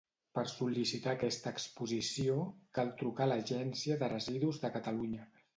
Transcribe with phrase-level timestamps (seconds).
[0.35, 2.39] Per sol·licitar aquesta exposició
[2.79, 5.33] cal trucar a l'Agència de Residus de Catalunya.